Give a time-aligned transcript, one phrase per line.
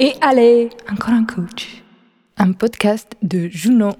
[0.00, 1.82] Et allez, encore un coach.
[2.36, 3.96] Un podcast de Juno.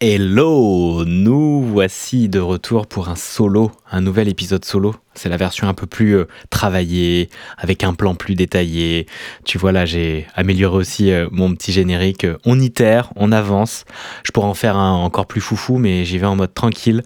[0.00, 4.94] Hello, nous voici de retour pour un solo, un nouvel épisode solo.
[5.12, 7.28] C'est la version un peu plus euh, travaillée,
[7.58, 9.06] avec un plan plus détaillé.
[9.44, 12.26] Tu vois là, j'ai amélioré aussi euh, mon petit générique.
[12.46, 13.84] On itère, on avance.
[14.22, 17.02] Je pourrais en faire un encore plus foufou, mais j'y vais en mode tranquille.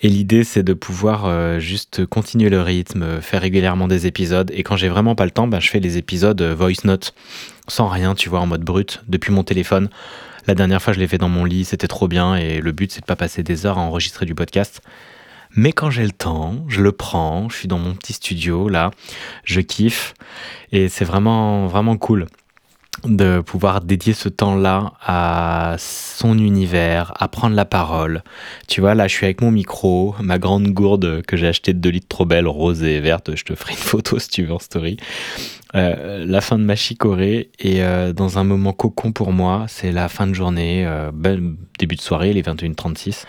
[0.00, 4.50] Et l'idée, c'est de pouvoir euh, juste continuer le rythme, faire régulièrement des épisodes.
[4.54, 7.14] Et quand j'ai vraiment pas le temps, bah, je fais les épisodes voice note,
[7.66, 9.88] sans rien, tu vois, en mode brut, depuis mon téléphone.
[10.46, 12.92] La dernière fois, je l'ai fait dans mon lit, c'était trop bien et le but,
[12.92, 14.80] c'est de pas passer des heures à enregistrer du podcast.
[15.54, 18.90] Mais quand j'ai le temps, je le prends, je suis dans mon petit studio là,
[19.44, 20.14] je kiffe
[20.72, 22.26] et c'est vraiment vraiment cool
[23.04, 28.22] de pouvoir dédier ce temps-là à son univers, à prendre la parole.
[28.66, 31.78] Tu vois, là, je suis avec mon micro, ma grande gourde que j'ai achetée de
[31.78, 33.36] 2 litres trop belle, rose et verte.
[33.36, 34.96] Je te ferai une photo si tu veux en story.
[35.74, 39.92] Euh, la fin de ma chicorée et euh, dans un moment cocon pour moi, c'est
[39.92, 41.10] la fin de journée, euh,
[41.78, 43.24] début de soirée, les 21h36.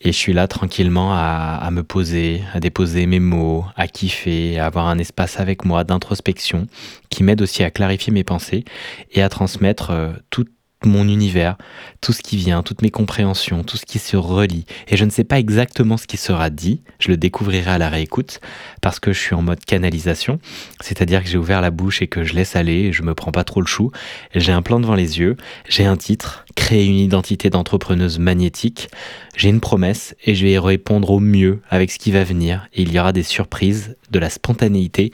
[0.00, 4.58] Et je suis là tranquillement à, à, me poser, à déposer mes mots, à kiffer,
[4.58, 6.66] à avoir un espace avec moi d'introspection
[7.10, 8.64] qui m'aide aussi à clarifier mes pensées
[9.12, 9.92] et à transmettre
[10.30, 10.50] toute
[10.84, 11.56] mon univers,
[12.00, 14.66] tout ce qui vient, toutes mes compréhensions, tout ce qui se relie.
[14.88, 17.88] Et je ne sais pas exactement ce qui sera dit, je le découvrirai à la
[17.88, 18.40] réécoute,
[18.82, 20.38] parce que je suis en mode canalisation,
[20.80, 23.44] c'est-à-dire que j'ai ouvert la bouche et que je laisse aller, je me prends pas
[23.44, 23.90] trop le chou,
[24.34, 25.36] j'ai un plan devant les yeux,
[25.68, 28.88] j'ai un titre, créer une identité d'entrepreneuse magnétique,
[29.36, 32.68] j'ai une promesse et je vais y répondre au mieux avec ce qui va venir,
[32.74, 35.10] et il y aura des surprises, de la spontanéité,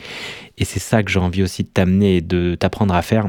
[0.58, 3.26] et c'est ça que j'ai envie aussi de t'amener et de t'apprendre à faire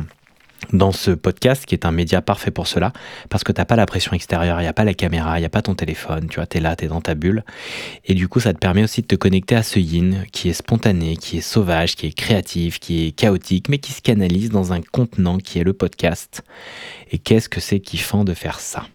[0.72, 2.94] dans ce podcast qui est un média parfait pour cela
[3.30, 5.46] parce que t'as pas la pression extérieure, il n'y a pas la caméra, il n'y
[5.46, 7.44] a pas ton téléphone, tu vois, t'es là, t'es dans ta bulle
[8.06, 10.54] et du coup ça te permet aussi de te connecter à ce yin qui est
[10.54, 14.74] spontané, qui est sauvage, qui est créatif, qui est chaotique mais qui se canalise dans
[14.74, 16.44] un contenant qui est le podcast.
[17.12, 18.86] Et qu'est-ce que c'est kiffant de faire ça?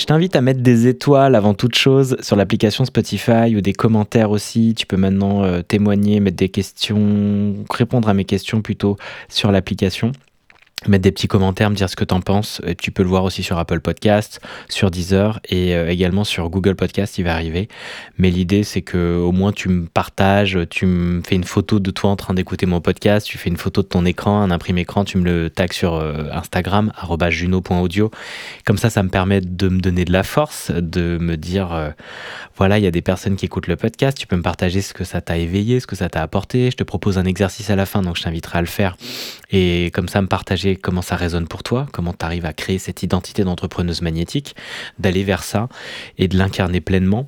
[0.00, 4.30] Je t'invite à mettre des étoiles avant toute chose sur l'application Spotify ou des commentaires
[4.30, 4.74] aussi.
[4.74, 8.96] Tu peux maintenant euh, témoigner, mettre des questions, répondre à mes questions plutôt
[9.28, 10.12] sur l'application
[10.88, 12.60] mettre des petits commentaires, me dire ce que tu en penses.
[12.64, 16.48] Euh, tu peux le voir aussi sur Apple Podcast, sur Deezer et euh, également sur
[16.48, 17.68] Google Podcast, il va arriver.
[18.18, 21.90] Mais l'idée, c'est que au moins tu me partages, tu me fais une photo de
[21.90, 24.82] toi en train d'écouter mon podcast, tu fais une photo de ton écran, un imprimé
[24.82, 26.92] écran, tu me le tags sur euh, Instagram,
[27.28, 28.10] juno.audio.
[28.64, 31.92] Comme ça, ça me permet de me donner de la force, de me dire,
[32.56, 34.94] voilà, il y a des personnes qui écoutent le podcast, tu peux me partager ce
[34.94, 36.70] que ça t'a éveillé, ce que ça t'a apporté.
[36.70, 38.96] Je te propose un exercice à la fin, donc je t'inviterai à le faire.
[39.50, 42.78] Et comme ça, me partager comment ça résonne pour toi, comment tu arrives à créer
[42.78, 44.54] cette identité d'entrepreneuse magnétique,
[44.98, 45.68] d'aller vers ça
[46.18, 47.26] et de l'incarner pleinement.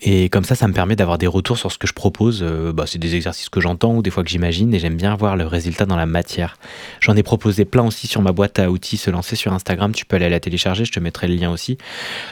[0.00, 2.42] Et comme ça, ça me permet d'avoir des retours sur ce que je propose.
[2.42, 5.14] Euh, bah, c'est des exercices que j'entends ou des fois que j'imagine et j'aime bien
[5.14, 6.56] voir le résultat dans la matière.
[7.00, 9.92] J'en ai proposé plein aussi sur ma boîte à outils se lancer sur Instagram.
[9.92, 11.78] Tu peux aller la télécharger, je te mettrai le lien aussi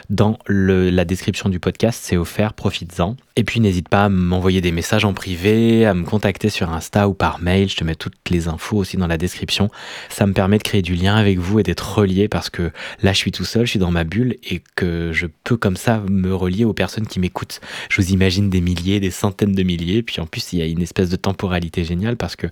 [0.09, 1.99] dans la description du podcast.
[2.03, 3.15] C'est offert, profites-en.
[3.35, 7.07] Et puis n'hésite pas à m'envoyer des messages en privé, à me contacter sur Insta
[7.07, 7.69] ou par mail.
[7.69, 9.69] Je te mets toutes les infos aussi dans la description.
[10.09, 13.13] Ça me permet de créer du lien avec vous et d'être relié parce que là,
[13.13, 16.01] je suis tout seul, je suis dans ma bulle et que je peux comme ça
[16.09, 17.50] me relier aux personnes qui m'écoutent
[17.89, 20.03] je vous imagine des milliers, des centaines de milliers.
[20.03, 22.47] Puis en plus, il y a une espèce de temporalité géniale parce que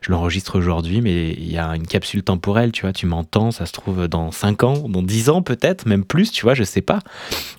[0.00, 2.92] je l'enregistre aujourd'hui, mais il y a une capsule temporelle, tu vois.
[2.92, 6.42] Tu m'entends, ça se trouve dans 5 ans, dans 10 ans peut-être, même plus, tu
[6.42, 7.00] vois, je sais pas.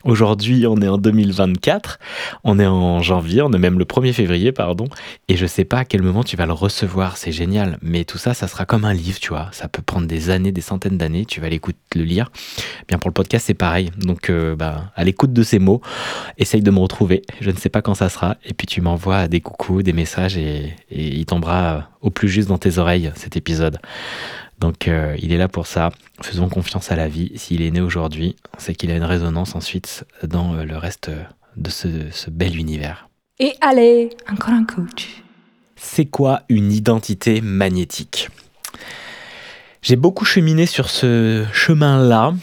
[0.04, 2.00] Aujourd'hui, on est en 2024,
[2.44, 4.88] on est en janvier, on est même le 1er février, pardon,
[5.28, 7.78] et je sais pas à quel moment tu vas le recevoir, c'est génial.
[7.82, 9.50] Mais tout ça, ça sera comme un livre, tu vois.
[9.52, 12.32] Ça peut prendre des années, des centaines d'années, tu vas l'écouter, le lire.
[12.88, 13.92] Bien pour le podcast, c'est pareil.
[13.98, 15.82] Donc, euh, bah, à l'écoute de ces mots,
[16.38, 17.24] essaye de me retrouver.
[17.42, 18.38] Je ne sais pas quand ça sera.
[18.46, 22.58] Et puis tu m'envoies des coucous, des messages et, il tombera au plus juste dans
[22.58, 23.80] tes oreilles cet épisode.
[24.60, 25.92] Donc euh, il est là pour ça.
[26.22, 27.32] Faisons confiance à la vie.
[27.36, 31.10] S'il est né aujourd'hui, c'est qu'il a une résonance ensuite dans euh, le reste
[31.58, 33.10] de ce, ce bel univers.
[33.40, 35.24] Et allez, encore un coach.
[35.76, 38.30] C'est quoi une identité magnétique?
[39.82, 42.34] J'ai beaucoup cheminé sur ce chemin-là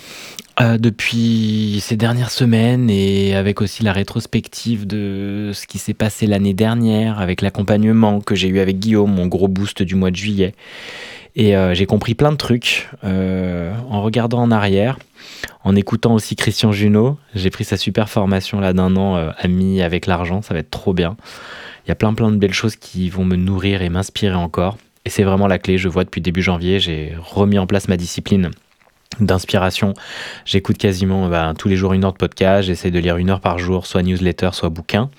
[0.60, 6.26] euh, depuis ces dernières semaines et avec aussi la rétrospective de ce qui s'est passé
[6.26, 10.16] l'année dernière, avec l'accompagnement que j'ai eu avec Guillaume, mon gros boost du mois de
[10.16, 10.54] juillet.
[11.36, 14.98] Et euh, j'ai compris plein de trucs euh, en regardant en arrière,
[15.64, 17.16] en écoutant aussi Christian Junot.
[17.34, 20.92] J'ai pris sa super formation là d'un an, ami avec l'argent, ça va être trop
[20.92, 21.16] bien.
[21.86, 24.76] Il y a plein plein de belles choses qui vont me nourrir et m'inspirer encore.
[25.06, 27.96] Et c'est vraiment la clé, je vois depuis début janvier, j'ai remis en place ma
[27.96, 28.50] discipline
[29.20, 29.94] d'inspiration.
[30.44, 33.40] J'écoute quasiment bah, tous les jours une heure de podcast, j'essaie de lire une heure
[33.40, 35.10] par jour, soit newsletter, soit bouquin.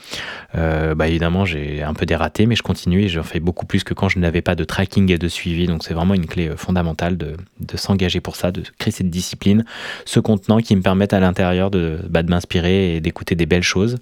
[0.56, 3.84] Euh, bah, évidemment, j'ai un peu dératé, mais je continue et j'en fais beaucoup plus
[3.84, 5.68] que quand je n'avais pas de tracking et de suivi.
[5.68, 7.36] Donc c'est vraiment une clé euh, fondamentale de,
[7.76, 9.66] s'engager pour ça, de créer cette discipline,
[10.06, 13.64] ce contenant qui me permet à l'intérieur de, bah, de m'inspirer et d'écouter des belles
[13.64, 13.98] choses.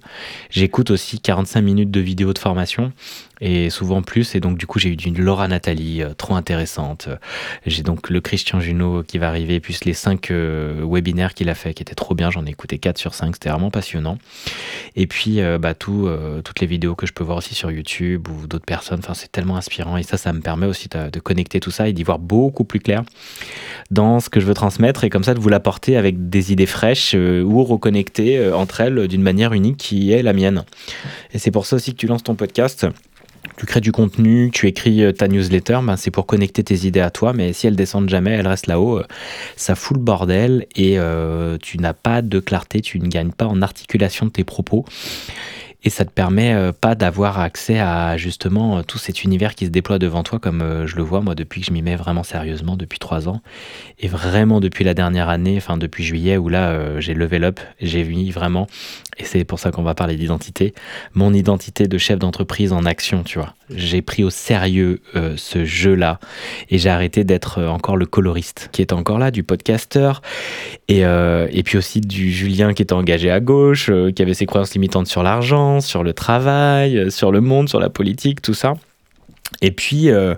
[0.50, 2.92] J'écoute aussi 45 minutes de vidéos de formation
[3.42, 4.36] et souvent plus.
[4.36, 7.08] Et donc, du coup, j'ai eu une Laura Nathalie euh, trop intéressante.
[7.66, 11.56] J'ai donc le Christian Junot qui va arriver, puis les cinq euh, webinaires qu'il a
[11.56, 12.30] fait qui étaient trop bien.
[12.30, 14.16] J'en ai écouté 4 sur 5, c'était vraiment passionnant.
[14.94, 16.08] Et puis, euh, bah, tout,
[16.44, 19.00] toutes les vidéos que je peux voir aussi sur YouTube ou d'autres personnes.
[19.00, 19.96] Enfin, c'est tellement inspirant.
[19.96, 22.64] Et ça, ça me permet aussi de, de connecter tout ça et d'y voir beaucoup
[22.64, 23.02] plus clair
[23.90, 26.66] dans ce que je veux transmettre et comme ça de vous l'apporter avec des idées
[26.66, 30.64] fraîches ou reconnecter entre elles d'une manière unique qui est la mienne.
[31.32, 32.86] Et c'est pour ça aussi que tu lances ton podcast
[33.56, 37.00] tu crées du contenu, tu écris euh, ta newsletter, ben c'est pour connecter tes idées
[37.00, 39.06] à toi, mais si elles descendent jamais, elles restent là-haut, euh,
[39.56, 43.46] ça fout le bordel et euh, tu n'as pas de clarté, tu ne gagnes pas
[43.46, 44.84] en articulation de tes propos
[45.84, 49.98] et ça te permet pas d'avoir accès à justement tout cet univers qui se déploie
[49.98, 53.00] devant toi comme je le vois moi depuis que je m'y mets vraiment sérieusement depuis
[53.00, 53.40] trois ans
[53.98, 58.04] et vraiment depuis la dernière année enfin depuis juillet où là j'ai level up j'ai
[58.04, 58.68] vu vraiment
[59.18, 60.74] et c'est pour ça qu'on va parler d'identité.
[61.14, 63.54] Mon identité de chef d'entreprise en action tu vois.
[63.74, 65.00] J'ai pris au sérieux
[65.36, 66.18] ce jeu là
[66.68, 70.12] et j'ai arrêté d'être encore le coloriste qui est encore là du podcaster
[70.88, 74.74] et, et puis aussi du Julien qui était engagé à gauche qui avait ses croyances
[74.74, 78.74] limitantes sur l'argent sur le travail, euh, sur le monde, sur la politique, tout ça.
[79.60, 80.34] Et puis, euh,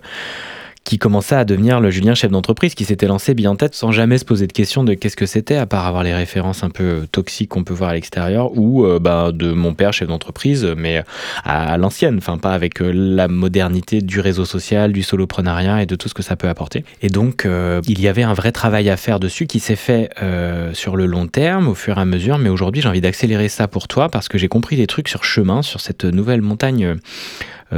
[0.84, 3.90] qui commençait à devenir le Julien chef d'entreprise, qui s'était lancé bien en tête sans
[3.90, 6.70] jamais se poser de questions de qu'est-ce que c'était, à part avoir les références un
[6.70, 10.64] peu toxiques qu'on peut voir à l'extérieur, ou euh, bah, de mon père chef d'entreprise,
[10.76, 11.02] mais
[11.44, 16.08] à, l'ancienne, enfin pas avec la modernité du réseau social, du soloprenariat et de tout
[16.08, 16.84] ce que ça peut apporter.
[17.02, 17.46] Et donc,
[17.86, 20.10] il y avait un vrai travail à faire dessus qui s'est fait
[20.72, 23.68] sur le long terme, au fur et à mesure, mais aujourd'hui j'ai envie d'accélérer ça
[23.68, 26.94] pour toi parce que j'ai compris des trucs sur chemin, sur cette nouvelle montagne euh,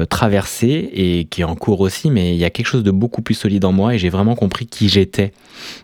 [0.09, 3.23] traversée et qui est en cours aussi, mais il y a quelque chose de beaucoup
[3.23, 5.33] plus solide en moi et j'ai vraiment compris qui j'étais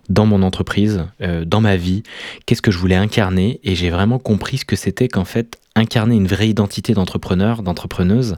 [0.08, 2.02] dans mon entreprise, euh, dans ma vie,
[2.46, 6.16] qu'est-ce que je voulais incarner et j'ai vraiment compris ce que c'était qu'en fait incarner
[6.16, 8.36] une vraie identité d'entrepreneur, d'entrepreneuse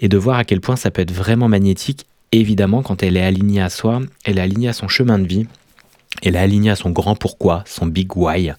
[0.00, 2.06] et de voir à quel point ça peut être vraiment magnétique.
[2.32, 5.46] Évidemment, quand elle est alignée à soi, elle est alignée à son chemin de vie,
[6.22, 8.52] elle est alignée à son grand pourquoi, son big why,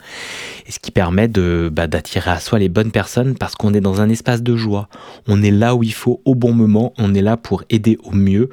[0.65, 3.81] et ce qui permet de bah, d'attirer à soi les bonnes personnes parce qu'on est
[3.81, 4.87] dans un espace de joie.
[5.27, 8.11] On est là où il faut au bon moment, on est là pour aider au
[8.11, 8.49] mieux.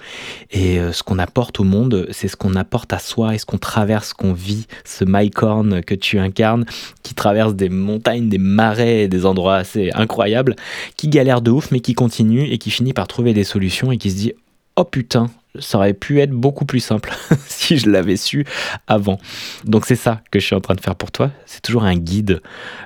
[0.50, 3.46] Et euh, ce qu'on apporte au monde, c'est ce qu'on apporte à soi et ce
[3.46, 6.66] qu'on traverse, qu'on vit, ce mycorn que tu incarnes,
[7.02, 10.56] qui traverse des montagnes, des marais, des endroits assez incroyables,
[10.96, 13.96] qui galère de ouf mais qui continue et qui finit par trouver des solutions et
[13.96, 14.32] qui se dit
[14.76, 15.30] oh putain,
[15.60, 17.12] ça aurait pu être beaucoup plus simple
[17.46, 18.44] si je l'avais su
[18.86, 19.18] avant.
[19.64, 21.30] Donc c'est ça que je suis en train de faire pour toi.
[21.46, 22.42] C'est toujours un guide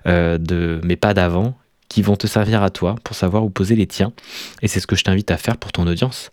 [0.06, 1.54] euh, de mes pas d'avant
[1.88, 4.12] qui vont te servir à toi pour savoir où poser les tiens.
[4.62, 6.30] Et c'est ce que je t'invite à faire pour ton audience.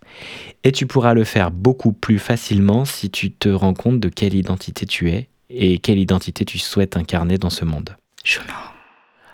[0.64, 4.34] Et tu pourras le faire beaucoup plus facilement si tu te rends compte de quelle
[4.34, 7.96] identité tu es et quelle identité tu souhaites incarner dans ce monde.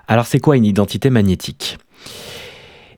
[0.09, 1.79] Alors c'est quoi une identité magnétique?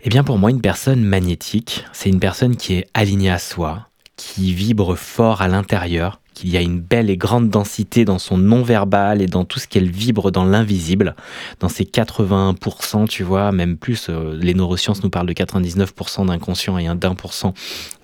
[0.03, 3.88] Eh bien pour moi, une personne magnétique, c'est une personne qui est alignée à soi,
[4.19, 8.37] qui vibre fort à l'intérieur, qu'il y a une belle et grande densité dans son
[8.37, 11.15] non-verbal et dans tout ce qu'elle vibre dans l'invisible,
[11.61, 16.77] dans ses 81%, tu vois, même plus, euh, les neurosciences nous parlent de 99% d'inconscient
[16.79, 17.55] et d'un pour cent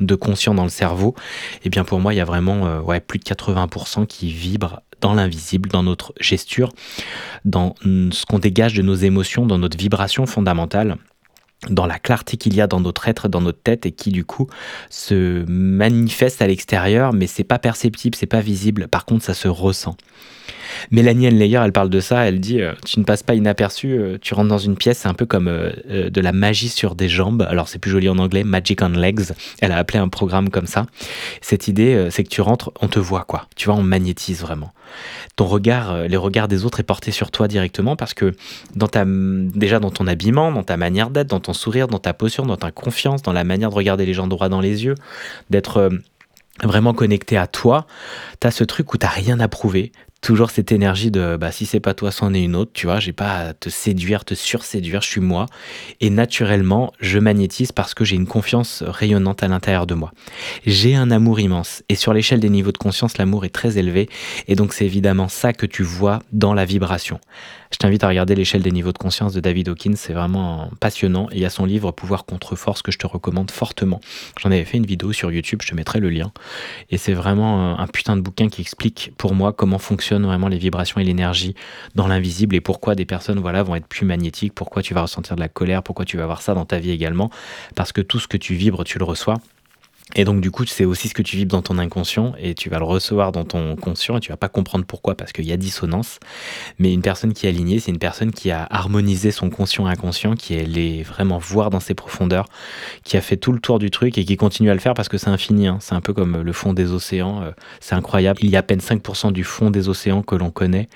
[0.00, 1.14] de conscient dans le cerveau,
[1.56, 4.32] et eh bien pour moi, il y a vraiment euh, ouais, plus de 80% qui
[4.32, 6.72] vibrent dans l'invisible, dans notre gesture,
[7.44, 10.96] dans ce qu'on dégage de nos émotions, dans notre vibration fondamentale
[11.70, 14.24] dans la clarté qu'il y a dans notre être, dans notre tête et qui du
[14.24, 14.48] coup
[14.90, 18.88] se manifeste à l'extérieur, mais c'est pas perceptible, c'est pas visible.
[18.88, 19.96] Par contre, ça se ressent.
[20.90, 24.18] Mélanie Henleyer, elle parle de ça, elle dit euh, Tu ne passes pas inaperçu, euh,
[24.20, 27.08] tu rentres dans une pièce, c'est un peu comme euh, de la magie sur des
[27.08, 27.46] jambes.
[27.48, 29.32] Alors, c'est plus joli en anglais, Magic on Legs.
[29.60, 30.86] Elle a appelé un programme comme ça.
[31.40, 33.46] Cette idée, c'est que tu rentres, on te voit, quoi.
[33.56, 34.72] Tu vois, on magnétise vraiment.
[35.36, 38.32] Ton regard, les regards des autres est porté sur toi directement parce que
[38.76, 42.14] dans ta, déjà dans ton habillement, dans ta manière d'être, dans ton sourire, dans ta
[42.14, 44.94] posture, dans ta confiance, dans la manière de regarder les gens droit dans les yeux,
[45.50, 45.90] d'être
[46.62, 47.86] vraiment connecté à toi,
[48.40, 49.92] tu as ce truc où tu rien à prouver,
[50.24, 52.98] toujours cette énergie de bah, si c'est pas toi, c'en est une autre, tu vois.
[52.98, 55.46] J'ai pas à te séduire, te surséduire, je suis moi.
[56.00, 60.12] Et naturellement, je magnétise parce que j'ai une confiance rayonnante à l'intérieur de moi.
[60.64, 61.82] J'ai un amour immense.
[61.90, 64.08] Et sur l'échelle des niveaux de conscience, l'amour est très élevé.
[64.48, 67.20] Et donc, c'est évidemment ça que tu vois dans la vibration.
[67.74, 71.26] Je t'invite à regarder l'échelle des niveaux de conscience de David Hawkins, c'est vraiment passionnant.
[71.32, 74.00] Et il y a son livre Pouvoir contre force que je te recommande fortement.
[74.40, 76.30] J'en avais fait une vidéo sur YouTube, je te mettrai le lien.
[76.90, 80.46] Et c'est vraiment un putain de bouquin qui explique pour moi comment fonctionne fonctionnent vraiment
[80.46, 81.56] les vibrations et l'énergie
[81.96, 85.34] dans l'invisible et pourquoi des personnes voilà, vont être plus magnétiques, pourquoi tu vas ressentir
[85.34, 87.28] de la colère, pourquoi tu vas avoir ça dans ta vie également.
[87.74, 89.34] Parce que tout ce que tu vibres, tu le reçois.
[90.16, 92.68] Et donc, du coup, c'est aussi ce que tu vibres dans ton inconscient et tu
[92.68, 95.52] vas le recevoir dans ton conscient et tu vas pas comprendre pourquoi parce qu'il y
[95.52, 96.20] a dissonance.
[96.78, 100.34] Mais une personne qui est alignée, c'est une personne qui a harmonisé son conscient inconscient,
[100.34, 102.44] qui est vraiment voir dans ses profondeurs,
[103.02, 105.08] qui a fait tout le tour du truc et qui continue à le faire parce
[105.08, 105.66] que c'est infini.
[105.68, 105.78] Hein.
[105.80, 107.42] C'est un peu comme le fond des océans.
[107.42, 108.40] Euh, c'est incroyable.
[108.42, 110.88] Il y a à peine 5% du fond des océans que l'on connaît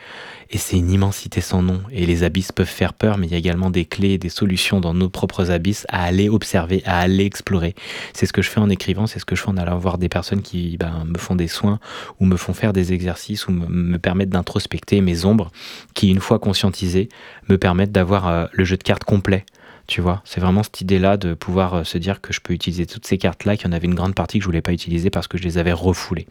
[0.51, 1.83] et c'est une immensité sans nom.
[1.91, 4.81] Et les abysses peuvent faire peur, mais il y a également des clés des solutions
[4.81, 7.75] dans nos propres abysses à aller observer, à aller explorer.
[8.15, 9.99] C'est ce que je fais en écrivant, c'est ce que je fais en allant voir
[9.99, 11.81] des personnes qui ben, me font des soins
[12.19, 15.51] ou me font faire des exercices ou me, permettent d'introspecter mes ombres
[15.95, 17.09] qui, une fois conscientisées,
[17.49, 19.45] me permettent d'avoir euh, le jeu de cartes complet.
[19.87, 22.87] Tu vois, c'est vraiment cette idée-là de pouvoir euh, se dire que je peux utiliser
[22.87, 25.11] toutes ces cartes-là, qu'il y en avait une grande partie que je voulais pas utiliser
[25.11, 26.27] parce que je les avais refoulées.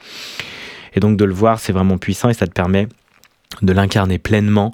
[0.94, 2.88] Et donc de le voir, c'est vraiment puissant et ça te permet
[3.62, 4.74] de l'incarner pleinement.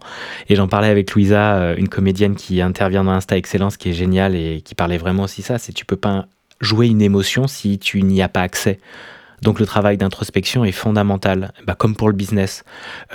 [0.50, 3.94] Et j'en parlais avec Louisa, euh, une comédienne qui intervient dans Insta Excellence, qui est
[3.94, 6.27] géniale et qui parlait vraiment aussi ça, c'est tu peux pas
[6.60, 8.80] jouer une émotion si tu n'y as pas accès.
[9.44, 12.64] Donc le travail d'introspection est fondamental, bah, comme pour le business.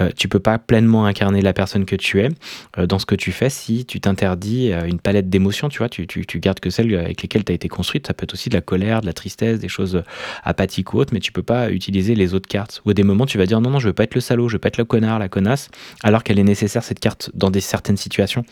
[0.01, 2.29] Euh, tu peux pas pleinement incarner la personne que tu es
[2.77, 5.89] euh, dans ce que tu fais si tu t'interdis euh, une palette d'émotions, tu vois,
[5.89, 8.07] tu, tu, tu, gardes que celles avec lesquelles tu as été construite.
[8.07, 10.03] Ça peut être aussi de la colère, de la tristesse, des choses
[10.45, 12.83] apathiques ou autres, mais tu peux pas utiliser les autres cartes.
[12.85, 14.49] Ou à des moments, tu vas dire non, non, je veux pas être le salaud,
[14.49, 15.71] je veux pas être le connard, la connasse,
[16.03, 18.45] alors qu'elle est nécessaire cette carte dans des certaines situations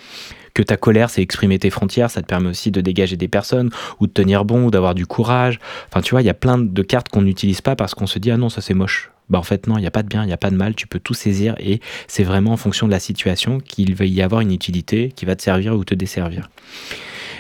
[0.57, 3.69] que ta colère, c'est exprimer tes frontières, ça te permet aussi de dégager des personnes
[4.01, 5.61] ou de tenir bon ou d'avoir du courage.
[5.89, 8.19] Enfin, tu vois, il y a plein de cartes qu'on n'utilise pas parce qu'on se
[8.19, 9.11] dit ah non, ça c'est moche.
[9.29, 10.57] Bah en fait non, il n'y a pas de bien, il n'y a pas de
[10.57, 14.07] mal, tu peux tout saisir et c'est vraiment en fonction de la situation qu'il va
[14.07, 16.49] y avoir une utilité qui va te servir ou te desservir.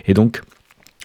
[0.07, 0.43] Et donc,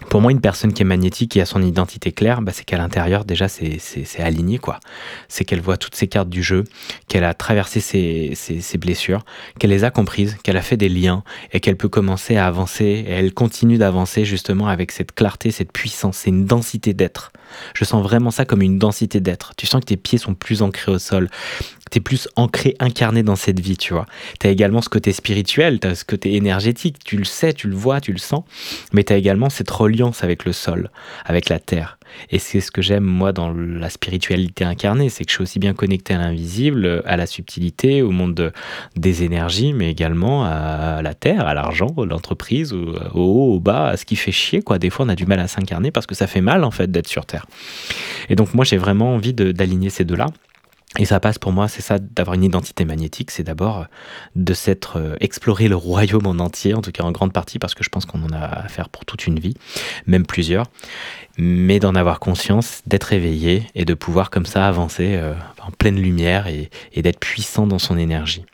[0.08, 2.78] pour moi, une personne qui est magnétique, qui a son identité claire, bah, c'est qu'à
[2.78, 3.80] l'intérieur, déjà, c'est
[4.18, 4.80] aligné, quoi.
[5.28, 6.64] C'est qu'elle voit toutes ses cartes du jeu,
[7.08, 9.24] qu'elle a traversé ses, ses, blessures,
[9.58, 12.84] qu'elle les a comprises, qu'elle a fait des liens et qu'elle peut commencer à avancer.
[12.84, 17.32] Et elle continue d'avancer justement avec cette clarté, cette puissance, c'est une densité d'être.
[17.74, 19.52] Je sens vraiment ça comme une densité d'être.
[19.56, 21.28] Tu sens que tes pieds sont plus ancrés au sol,
[21.92, 24.06] tu es plus ancré, incarné dans cette vie, tu vois.
[24.40, 27.68] Tu as également ce côté spirituel, tu as ce côté énergétique, tu le sais, tu
[27.68, 28.44] le vois, tu le sens,
[28.94, 30.90] mais tu as également cette reliance avec le sol,
[31.26, 31.98] avec la terre.
[32.30, 35.58] Et c'est ce que j'aime, moi, dans la spiritualité incarnée, c'est que je suis aussi
[35.58, 38.52] bien connecté à l'invisible, à la subtilité, au monde
[38.96, 43.88] des énergies, mais également à la terre, à l'argent, à l'entreprise, au, haut, au bas,
[43.88, 44.78] à ce qui fait chier, quoi.
[44.78, 46.90] Des fois, on a du mal à s'incarner parce que ça fait mal, en fait,
[46.90, 47.46] d'être sur Terre.
[48.30, 50.26] Et donc, moi, j'ai vraiment envie d'aligner ces deux-là.
[50.98, 53.84] Et ça passe pour moi, c'est ça, d'avoir une identité magnétique, c'est d'abord euh,
[54.36, 57.74] de s'être euh, explorer le royaume en entier, en tout cas en grande partie, parce
[57.74, 59.54] que je pense qu'on en a à faire pour toute une vie,
[60.06, 60.66] même plusieurs,
[61.38, 65.32] mais d'en avoir conscience, d'être éveillé et de pouvoir comme ça avancer euh,
[65.66, 66.68] en pleine lumière et
[67.02, 68.44] d'être puissant dans son énergie.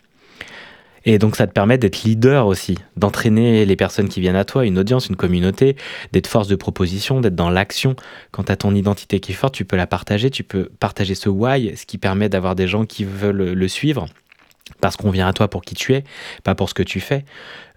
[1.11, 4.67] Et donc ça te permet d'être leader aussi, d'entraîner les personnes qui viennent à toi,
[4.67, 5.75] une audience, une communauté,
[6.13, 7.97] d'être force de proposition, d'être dans l'action.
[8.31, 11.15] Quand tu as ton identité qui est forte, tu peux la partager, tu peux partager
[11.15, 14.07] ce why, ce qui permet d'avoir des gens qui veulent le suivre
[14.81, 16.05] parce qu'on vient à toi pour qui tu es,
[16.45, 17.25] pas pour ce que tu fais.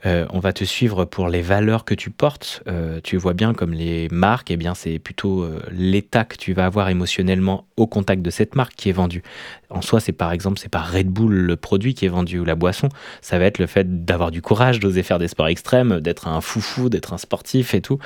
[0.05, 2.63] Euh, on va te suivre pour les valeurs que tu portes.
[2.67, 6.53] Euh, tu vois bien comme les marques, eh bien c'est plutôt euh, l'état que tu
[6.53, 9.21] vas avoir émotionnellement au contact de cette marque qui est vendue.
[9.69, 12.45] En soi, c'est par exemple, c'est pas Red Bull le produit qui est vendu ou
[12.45, 12.89] la boisson.
[13.21, 16.41] Ça va être le fait d'avoir du courage, d'oser faire des sports extrêmes, d'être un
[16.41, 17.99] foufou, d'être un sportif et tout,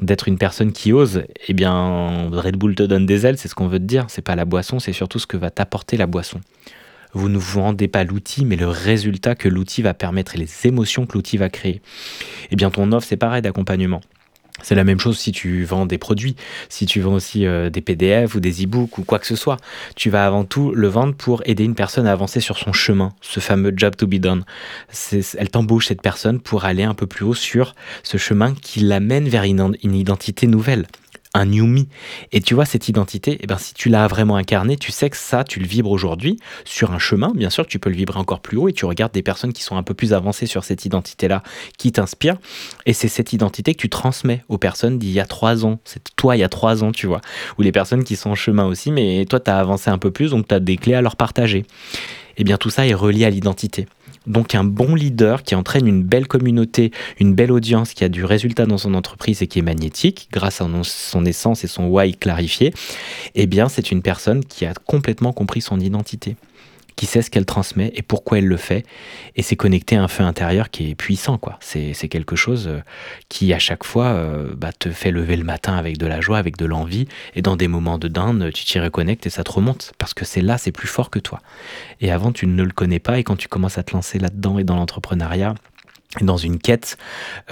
[0.00, 1.24] d'être une personne qui ose.
[1.48, 4.04] Eh bien, Red Bull te donne des ailes, c'est ce qu'on veut te dire.
[4.08, 6.40] C'est pas la boisson, c'est surtout ce que va t'apporter la boisson
[7.12, 10.66] vous ne vous vendez pas l'outil, mais le résultat que l'outil va permettre et les
[10.66, 11.82] émotions que l'outil va créer.
[12.50, 14.00] Eh bien, ton offre, c'est pareil d'accompagnement.
[14.62, 16.36] C'est la même chose si tu vends des produits,
[16.68, 19.56] si tu vends aussi euh, des PDF ou des e-books ou quoi que ce soit.
[19.96, 23.12] Tu vas avant tout le vendre pour aider une personne à avancer sur son chemin,
[23.20, 24.44] ce fameux job to be done.
[25.38, 29.28] Elle t'embauche cette personne pour aller un peu plus haut sur ce chemin qui l'amène
[29.28, 30.86] vers une identité nouvelle
[31.34, 31.84] un me.
[32.32, 35.16] Et tu vois, cette identité, eh ben, si tu l'as vraiment incarnée, tu sais que
[35.16, 37.32] ça, tu le vibres aujourd'hui sur un chemin.
[37.34, 39.62] Bien sûr, tu peux le vibrer encore plus haut et tu regardes des personnes qui
[39.62, 41.42] sont un peu plus avancées sur cette identité-là,
[41.78, 42.38] qui t'inspirent.
[42.86, 45.78] Et c'est cette identité que tu transmets aux personnes d'il y a trois ans.
[45.84, 47.20] C'est toi il y a trois ans, tu vois.
[47.58, 50.10] Ou les personnes qui sont en chemin aussi, mais toi, tu as avancé un peu
[50.10, 51.64] plus, donc tu as des clés à leur partager.
[52.36, 53.86] Eh bien, tout ça est relié à l'identité.
[54.26, 58.24] Donc un bon leader qui entraîne une belle communauté, une belle audience, qui a du
[58.24, 62.14] résultat dans son entreprise et qui est magnétique grâce à son essence et son why
[62.14, 62.74] clarifié,
[63.34, 66.36] eh bien c'est une personne qui a complètement compris son identité
[67.00, 68.84] qui sait ce qu'elle transmet et pourquoi elle le fait.
[69.34, 71.58] Et c'est connecté à un feu intérieur qui est puissant, quoi.
[71.62, 72.80] C'est quelque chose euh,
[73.30, 76.36] qui, à chaque fois, euh, bah, te fait lever le matin avec de la joie,
[76.36, 77.08] avec de l'envie.
[77.34, 79.94] Et dans des moments de dinde, tu t'y reconnectes et ça te remonte.
[79.96, 81.40] Parce que c'est là, c'est plus fort que toi.
[82.02, 83.18] Et avant, tu ne le connais pas.
[83.18, 85.54] Et quand tu commences à te lancer là-dedans et dans l'entrepreneuriat,
[86.20, 86.98] dans une quête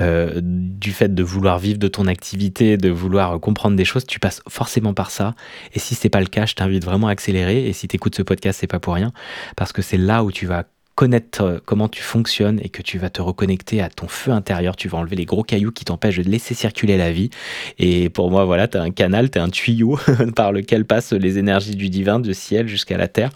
[0.00, 4.18] euh, du fait de vouloir vivre de ton activité, de vouloir comprendre des choses, tu
[4.18, 5.34] passes forcément par ça.
[5.74, 7.68] Et si c'est pas le cas, je t'invite vraiment à accélérer.
[7.68, 9.12] Et si tu écoutes ce podcast, c'est pas pour rien,
[9.56, 10.64] parce que c'est là où tu vas
[10.98, 14.74] connaître euh, comment tu fonctionnes et que tu vas te reconnecter à ton feu intérieur,
[14.74, 17.30] tu vas enlever les gros cailloux qui t'empêchent de laisser circuler la vie.
[17.78, 19.96] Et pour moi, voilà, tu un canal, tu un tuyau
[20.34, 23.30] par lequel passent les énergies du divin, du ciel jusqu'à la terre.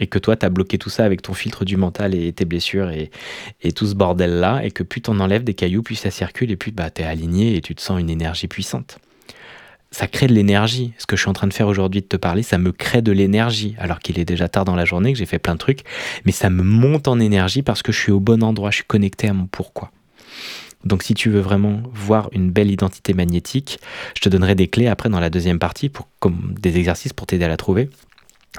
[0.00, 2.46] Et que toi, tu as bloqué tout ça avec ton filtre du mental et tes
[2.46, 3.10] blessures et,
[3.60, 4.64] et tout ce bordel-là.
[4.64, 7.04] Et que plus t'en enlèves des cailloux, plus ça circule et plus bah, tu es
[7.04, 8.96] aligné et tu te sens une énergie puissante
[9.92, 10.92] ça crée de l'énergie.
[10.98, 13.02] Ce que je suis en train de faire aujourd'hui, de te parler, ça me crée
[13.02, 13.76] de l'énergie.
[13.78, 15.84] Alors qu'il est déjà tard dans la journée, que j'ai fait plein de trucs,
[16.24, 18.84] mais ça me monte en énergie parce que je suis au bon endroit, je suis
[18.84, 19.92] connecté à mon pourquoi.
[20.84, 23.78] Donc si tu veux vraiment voir une belle identité magnétique,
[24.16, 27.44] je te donnerai des clés après dans la deuxième partie comme des exercices pour t'aider
[27.44, 27.88] à la trouver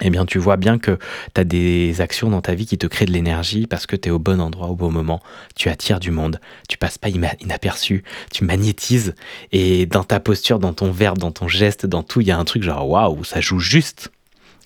[0.02, 0.98] eh bien tu vois bien que
[1.36, 4.10] tu as des actions dans ta vie qui te créent de l'énergie parce que tu
[4.10, 5.22] es au bon endroit au bon moment,
[5.56, 9.14] tu attires du monde, tu passes pas inaperçu, tu magnétises
[9.52, 12.38] et dans ta posture, dans ton verbe, dans ton geste, dans tout, il y a
[12.38, 14.12] un truc genre waouh, ça joue juste.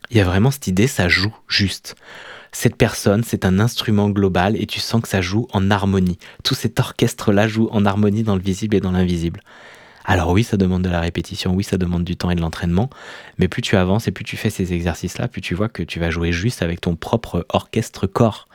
[0.10, 1.96] Il y a vraiment cette idée, ça joue juste.
[2.54, 6.18] Cette personne, c'est un instrument global et tu sens que ça joue en harmonie.
[6.46, 9.42] Tout cet orchestre-là joue en harmonie dans le visible et dans l'invisible.
[10.10, 12.90] Alors oui, ça demande de la répétition, oui, ça demande du temps et de l'entraînement,
[13.40, 16.00] mais plus tu avances et plus tu fais ces exercices-là, plus tu vois que tu
[16.00, 18.48] vas jouer juste avec ton propre orchestre corps.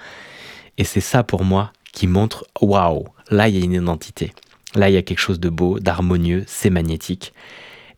[0.78, 4.32] Et c'est ça pour moi qui montre, waouh, là il y a une identité,
[4.74, 7.34] là il y a quelque chose de beau, d'harmonieux, c'est magnétique.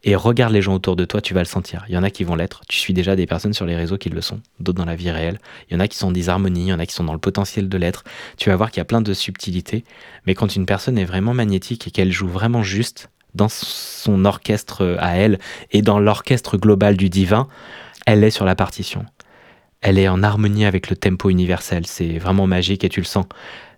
[0.02, 1.86] Et regarde les gens autour de toi, tu vas le sentir.
[1.88, 2.60] Il y en a qui vont l'être.
[2.68, 5.10] Tu suis déjà des personnes sur les réseaux qui le sont, d'autres dans la vie
[5.10, 5.38] réelle.
[5.70, 7.14] Il y en a qui sont en disharmonie, il y en a qui sont dans
[7.14, 8.04] le potentiel de l'être.
[8.36, 9.82] Tu vas voir qu'il y a plein de subtilités.
[10.26, 14.96] Mais quand une personne est vraiment magnétique et qu'elle joue vraiment juste, dans son orchestre
[15.00, 15.38] à elle
[15.70, 17.48] et dans l'orchestre global du divin,
[18.06, 19.04] elle est sur la partition.
[19.80, 21.86] Elle est en harmonie avec le tempo universel.
[21.86, 23.26] C'est vraiment magique et tu le sens.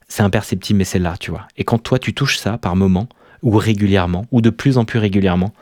[0.08, 1.48] C'est imperceptible, mais c'est là, tu vois.
[1.56, 3.08] Et quand toi, tu touches ça par moment,
[3.42, 5.52] ou régulièrement, ou de plus en plus régulièrement,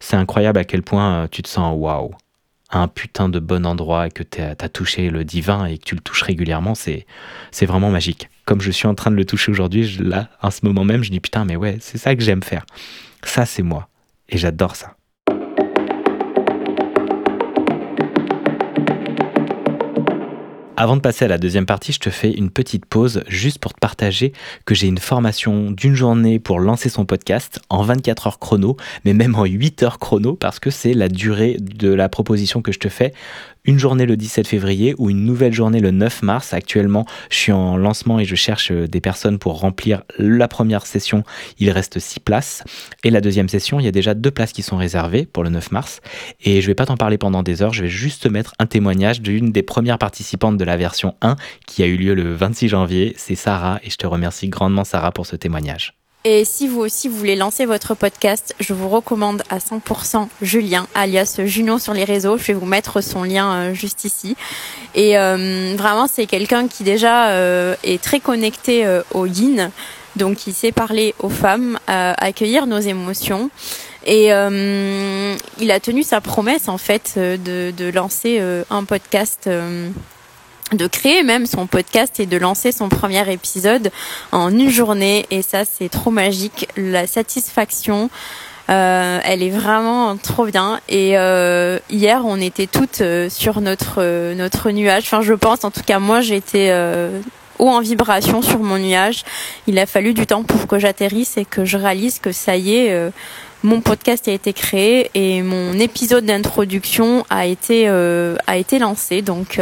[0.00, 2.10] c'est incroyable à quel point euh, tu te sens waouh,
[2.70, 5.94] un putain de bon endroit et que tu as, touché le divin et que tu
[5.94, 7.06] le touches régulièrement, c'est
[7.62, 8.28] vraiment magique.
[8.44, 11.10] Comme je suis en train de le toucher aujourd'hui, là, en ce moment même, je
[11.10, 12.66] dis putain, mais ouais, c'est ça que j'aime faire.
[13.24, 13.88] Ça, c'est moi.
[14.28, 14.96] Et j'adore ça.
[20.76, 23.72] Avant de passer à la deuxième partie, je te fais une petite pause juste pour
[23.72, 24.32] te partager
[24.66, 29.14] que j'ai une formation d'une journée pour lancer son podcast en 24 heures chrono, mais
[29.14, 32.80] même en 8 heures chrono parce que c'est la durée de la proposition que je
[32.80, 33.14] te fais
[33.64, 36.52] une journée le 17 février ou une nouvelle journée le 9 mars.
[36.52, 40.86] Actuellement, je suis en lancement et je cherche euh, des personnes pour remplir la première
[40.86, 41.24] session.
[41.58, 42.64] Il reste 6 places.
[43.02, 45.50] Et la deuxième session, il y a déjà deux places qui sont réservées pour le
[45.50, 46.00] 9 mars.
[46.42, 47.72] Et je vais pas t'en parler pendant des heures.
[47.72, 51.36] Je vais juste te mettre un témoignage d'une des premières participantes de la version 1
[51.66, 53.14] qui a eu lieu le 26 janvier.
[53.16, 55.94] C'est Sarah et je te remercie grandement Sarah pour ce témoignage.
[56.26, 61.38] Et si vous aussi voulez lancer votre podcast, je vous recommande à 100% Julien, alias
[61.44, 62.38] Juno sur les réseaux.
[62.38, 64.34] Je vais vous mettre son lien euh, juste ici.
[64.94, 69.70] Et euh, vraiment, c'est quelqu'un qui déjà euh, est très connecté au yin,
[70.16, 73.50] donc il sait parler aux femmes, accueillir nos émotions.
[74.06, 79.48] Et il a tenu sa promesse en fait de, de lancer un podcast
[80.72, 83.90] de créer même son podcast et de lancer son premier épisode
[84.32, 85.26] en une journée.
[85.30, 86.68] Et ça c'est trop magique.
[86.76, 88.10] La satisfaction
[88.70, 90.80] euh, elle est vraiment trop bien.
[90.88, 95.04] Et euh, hier on était toutes euh, sur notre notre nuage.
[95.04, 96.72] Enfin je pense en tout cas moi j'étais
[97.58, 99.24] haut en vibration sur mon nuage.
[99.66, 102.74] Il a fallu du temps pour que j'atterrisse et que je réalise que ça y
[102.76, 103.12] est
[103.62, 109.20] mon podcast a été créé et mon épisode d'introduction a été a été lancé.
[109.22, 109.60] Donc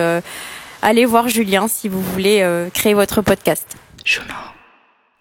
[0.83, 3.77] allez voir Julien si vous voulez euh, créer votre podcast.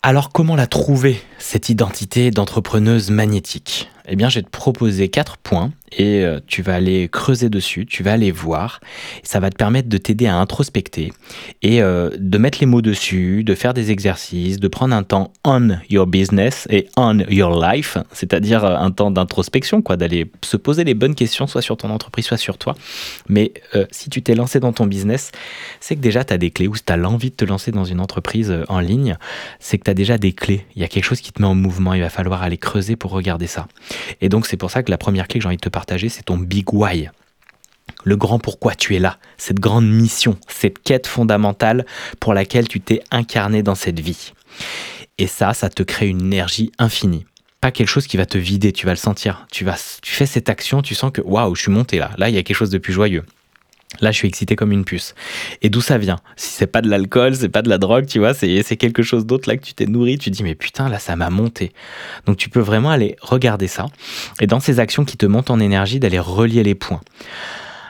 [0.04, 5.38] Alors comment la trouver, cette identité d'entrepreneuse magnétique Eh bien, je vais te proposer quatre
[5.38, 8.80] points et euh, tu vas aller creuser dessus, tu vas aller voir.
[9.24, 11.12] Ça va te permettre de t'aider à introspecter
[11.62, 15.34] et euh, de mettre les mots dessus, de faire des exercices, de prendre un temps
[15.44, 20.58] on your business et on your life, c'est-à-dire euh, un temps d'introspection, quoi, d'aller se
[20.58, 22.76] poser les bonnes questions, soit sur ton entreprise, soit sur toi.
[23.28, 23.54] Mais
[23.92, 25.32] si tu t'es lancé dans ton business,
[25.80, 27.72] c'est que déjà tu as des clés ou si tu as l'envie de te lancer
[27.72, 29.18] dans une entreprise en ligne,
[29.60, 30.66] c'est que tu as déjà des clés.
[30.76, 33.12] Il y a quelque chose qui met en mouvement, il va falloir aller creuser pour
[33.12, 33.68] regarder ça.
[34.22, 36.10] Et donc c'est pour ça que la première clé que j'ai envie de te partager,
[36.10, 37.10] c'est ton big why.
[38.04, 41.86] le grand pourquoi tu es là, cette grande mission, cette quête fondamentale
[42.20, 44.34] pour laquelle tu t'es incarné dans cette vie.
[45.18, 47.26] Et ça, ça te crée une énergie infinie.
[47.60, 49.46] Pas quelque chose qui va te vider, tu vas le sentir.
[49.52, 52.10] Tu, vas, tu fais cette action, tu sens que waouh, je suis monté là.
[52.18, 53.24] Là, il y a quelque chose de plus joyeux.
[54.02, 55.16] Là, je suis excité comme une puce.
[55.62, 56.20] Et d'où ça vient?
[56.36, 59.26] Si c'est pas de l'alcool, c'est pas de la drogue, tu vois, c'est quelque chose
[59.26, 61.72] d'autre là que tu t'es nourri, tu dis mais putain, là ça m'a monté.
[62.26, 63.86] Donc tu peux vraiment aller regarder ça
[64.40, 67.02] et dans ces actions qui te montent en énergie, d'aller relier les points.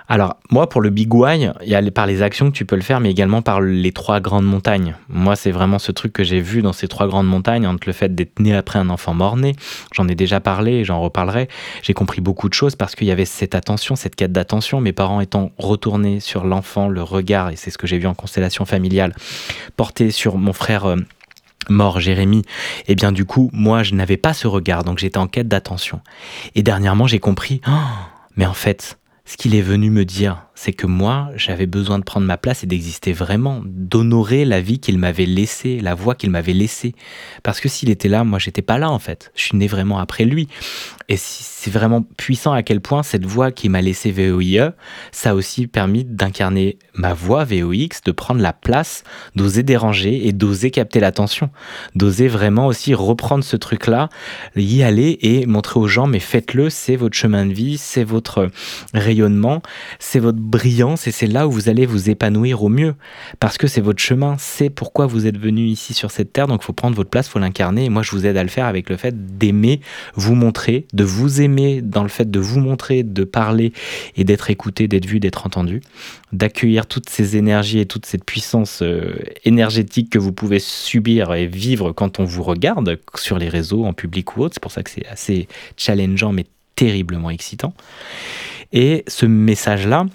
[0.07, 2.75] Alors, moi, pour le Big Why, il y a par les actions que tu peux
[2.75, 4.95] le faire, mais également par les trois grandes montagnes.
[5.09, 7.93] Moi, c'est vraiment ce truc que j'ai vu dans ces trois grandes montagnes, entre le
[7.93, 9.55] fait d'être né après un enfant mort-né,
[9.93, 11.47] j'en ai déjà parlé et j'en reparlerai.
[11.81, 14.93] J'ai compris beaucoup de choses parce qu'il y avait cette attention, cette quête d'attention, mes
[14.93, 18.65] parents étant retournés sur l'enfant, le regard, et c'est ce que j'ai vu en constellation
[18.65, 19.13] familiale,
[19.77, 20.85] porté sur mon frère.
[20.85, 20.97] Euh,
[21.69, 22.43] mort Jérémy, et
[22.87, 26.01] eh bien du coup, moi, je n'avais pas ce regard, donc j'étais en quête d'attention.
[26.55, 27.71] Et dernièrement, j'ai compris, oh,
[28.35, 28.97] mais en fait,
[29.31, 32.63] ce qu'il est venu me dire, c'est que moi, j'avais besoin de prendre ma place
[32.63, 36.93] et d'exister vraiment, d'honorer la vie qu'il m'avait laissée, la voix qu'il m'avait laissée.
[37.41, 39.31] Parce que s'il était là, moi, j'étais pas là en fait.
[39.33, 40.47] Je suis né vraiment après lui.
[41.09, 44.71] Et c'est vraiment puissant à quel point cette voix qui m'a laissé VOIE,
[45.11, 49.03] ça a aussi permis d'incarner ma voix VOX, de prendre la place,
[49.35, 51.49] d'oser déranger et d'oser capter l'attention,
[51.95, 54.09] d'oser vraiment aussi reprendre ce truc-là,
[54.55, 58.47] y aller et montrer aux gens, mais faites-le, c'est votre chemin de vie, c'est votre
[58.93, 59.61] rayonnement,
[59.99, 62.93] c'est votre brillance et c'est là où vous allez vous épanouir au mieux,
[63.39, 66.61] parce que c'est votre chemin, c'est pourquoi vous êtes venu ici sur cette terre, donc
[66.61, 68.49] il faut prendre votre place, il faut l'incarner, et moi je vous aide à le
[68.49, 69.79] faire avec le fait d'aimer,
[70.15, 73.71] vous montrer, de vous aimer dans le fait de vous montrer, de parler
[74.17, 75.81] et d'être écouté, d'être vu, d'être entendu,
[76.33, 81.47] d'accueillir toutes ces énergies et toute cette puissance euh, énergétique que vous pouvez subir et
[81.47, 84.55] vivre quand on vous regarde sur les réseaux, en public ou autre.
[84.55, 87.73] C'est pour ça que c'est assez challengeant mais terriblement excitant.
[88.73, 90.05] Et ce message-là,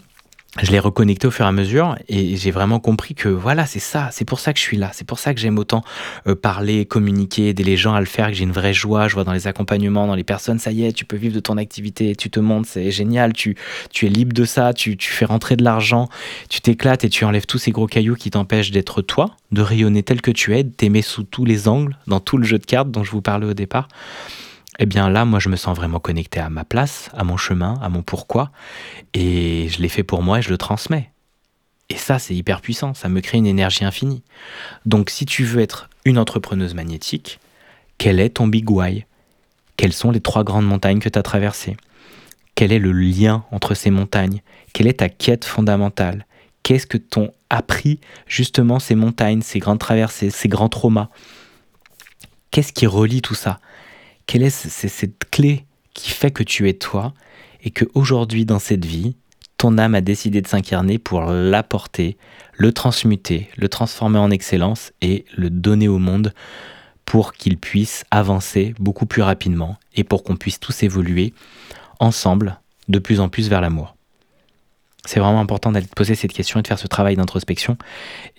[0.62, 3.80] je l'ai reconnecté au fur et à mesure et j'ai vraiment compris que voilà, c'est
[3.80, 5.82] ça, c'est pour ça que je suis là, c'est pour ça que j'aime autant
[6.26, 9.14] euh, parler, communiquer, aider les gens à le faire, que j'ai une vraie joie, je
[9.14, 11.56] vois dans les accompagnements, dans les personnes, ça y est, tu peux vivre de ton
[11.56, 13.56] activité, tu te montres, c'est génial, tu,
[13.90, 16.08] tu es libre de ça, tu, tu fais rentrer de l'argent,
[16.48, 20.02] tu t'éclates et tu enlèves tous ces gros cailloux qui t'empêchent d'être toi, de rayonner
[20.02, 22.66] tel que tu es, de t'aimer sous tous les angles, dans tout le jeu de
[22.66, 23.88] cartes dont je vous parlais au départ
[24.78, 27.78] eh bien là, moi, je me sens vraiment connecté à ma place, à mon chemin,
[27.82, 28.50] à mon pourquoi,
[29.14, 31.10] et je l'ai fait pour moi et je le transmets.
[31.88, 34.22] Et ça, c'est hyper puissant, ça me crée une énergie infinie.
[34.84, 37.38] Donc si tu veux être une entrepreneuse magnétique,
[37.98, 39.06] quel est ton big why?
[39.76, 41.76] Quelles sont les trois grandes montagnes que tu as traversées?
[42.54, 44.40] Quel est le lien entre ces montagnes?
[44.72, 46.26] Quelle est ta quête fondamentale?
[46.62, 51.08] Qu'est-ce que t'ont appris justement ces montagnes, ces grandes traversées, ces grands traumas?
[52.50, 53.60] Qu'est-ce qui relie tout ça?
[54.26, 57.14] Quelle est cette clé qui fait que tu es toi
[57.62, 59.16] et que aujourd'hui dans cette vie,
[59.56, 62.16] ton âme a décidé de s'incarner pour l'apporter,
[62.52, 66.34] le transmuter, le transformer en excellence et le donner au monde
[67.06, 71.32] pour qu'il puisse avancer beaucoup plus rapidement et pour qu'on puisse tous évoluer
[72.00, 72.58] ensemble
[72.88, 73.95] de plus en plus vers l'amour.
[75.06, 77.78] C'est vraiment important d'aller te poser cette question et de faire ce travail d'introspection.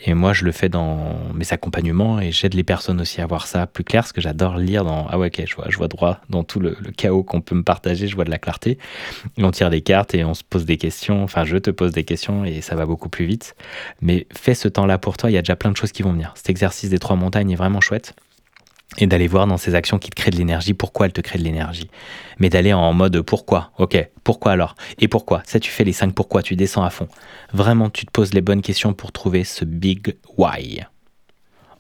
[0.05, 3.47] Et moi, je le fais dans mes accompagnements et j'aide les personnes aussi à voir
[3.47, 5.87] ça plus clair, parce que j'adore lire dans Ah ouais, ok, je vois, je vois
[5.87, 8.77] droit dans tout le, chaos qu'on peut me partager, je vois de la clarté.
[9.37, 11.23] on tire des cartes et on se pose des questions.
[11.23, 13.55] Enfin, je te pose des questions et ça va beaucoup plus vite.
[14.01, 16.11] Mais fais ce temps-là pour toi, il y a déjà plein de choses qui vont
[16.11, 16.33] venir.
[16.35, 18.13] Cet exercice des trois montagnes est vraiment chouette
[18.97, 21.39] et d'aller voir dans ces actions qui te créent de l'énergie pourquoi elles te créent
[21.39, 21.89] de l'énergie.
[22.39, 24.75] Mais d'aller en mode pourquoi, ok, pourquoi alors?
[24.99, 25.43] Et pourquoi?
[25.45, 27.07] Ça, tu fais les cinq pourquoi, tu descends à fond.
[27.53, 30.83] Vraiment, tu te poses les bonnes questions pour trouver ce big why.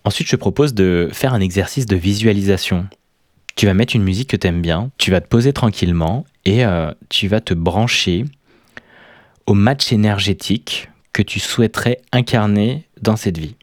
[0.03, 2.87] Ensuite, je propose de faire un exercice de visualisation.
[3.55, 6.65] Tu vas mettre une musique que tu aimes bien, tu vas te poser tranquillement et
[6.65, 8.25] euh, tu vas te brancher
[9.47, 13.55] au match énergétique que tu souhaiterais incarner dans cette vie.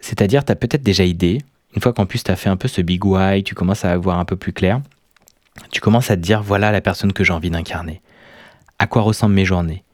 [0.00, 1.42] C'est-à-dire, tu as peut-être déjà idée
[1.74, 3.92] une fois qu'en plus tu as fait un peu ce big why, tu commences à
[3.92, 4.80] avoir un peu plus clair,
[5.70, 8.00] tu commences à te dire voilà la personne que j'ai envie d'incarner.
[8.78, 9.84] À quoi ressemblent mes journées?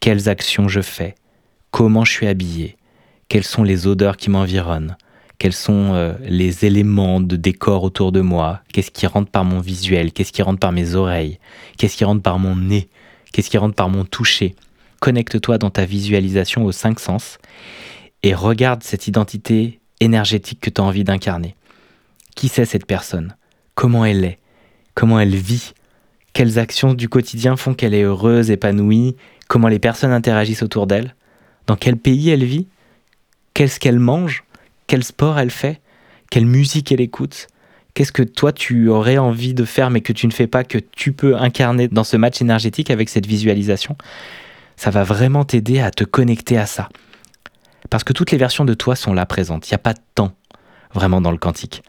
[0.00, 1.16] Quelles actions je fais?
[1.70, 2.76] Comment je suis habillé?
[3.28, 4.96] Quelles sont les odeurs qui m'environnent?
[5.38, 8.60] Quels sont euh, les éléments de décor autour de moi?
[8.72, 10.12] Qu'est-ce qui rentre par mon visuel?
[10.12, 11.38] Qu'est-ce qui rentre par mes oreilles?
[11.76, 12.88] Qu'est-ce qui rentre par mon nez?
[13.32, 14.56] Qu'est-ce qui rentre par mon toucher?
[15.00, 17.38] Connecte-toi dans ta visualisation aux cinq sens
[18.24, 21.54] et regarde cette identité énergétique que tu as envie d'incarner.
[22.34, 23.34] Qui c'est cette personne?
[23.74, 24.38] Comment elle est?
[24.94, 25.72] Comment elle vit?
[26.32, 29.16] Quelles actions du quotidien font qu'elle est heureuse, épanouie?
[29.48, 31.14] Comment les personnes interagissent autour d'elle?
[31.66, 32.68] Dans quel pays elle vit?
[33.54, 34.44] Qu'est-ce qu'elle mange?
[34.86, 35.80] Quel sport elle fait?
[36.30, 37.48] Quelle musique elle écoute?
[37.94, 40.78] Qu'est-ce que toi tu aurais envie de faire mais que tu ne fais pas, que
[40.78, 43.96] tu peux incarner dans ce match énergétique avec cette visualisation?
[44.76, 46.88] Ça va vraiment t'aider à te connecter à ça.
[47.90, 49.68] Parce que toutes les versions de toi sont là présentes.
[49.68, 50.32] Il n'y a pas de temps
[50.92, 51.82] vraiment dans le quantique.